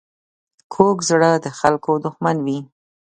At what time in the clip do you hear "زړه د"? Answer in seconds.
1.09-1.45